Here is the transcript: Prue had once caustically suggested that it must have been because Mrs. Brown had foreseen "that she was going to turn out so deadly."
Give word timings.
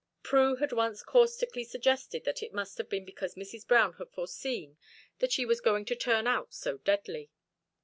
Prue 0.23 0.55
had 0.55 0.71
once 0.73 1.03
caustically 1.03 1.63
suggested 1.63 2.23
that 2.23 2.41
it 2.41 2.55
must 2.55 2.79
have 2.79 2.89
been 2.89 3.05
because 3.05 3.35
Mrs. 3.35 3.67
Brown 3.67 3.93
had 3.93 4.09
foreseen 4.09 4.75
"that 5.19 5.31
she 5.31 5.45
was 5.45 5.61
going 5.61 5.85
to 5.85 5.95
turn 5.95 6.25
out 6.25 6.55
so 6.55 6.79
deadly." 6.79 7.29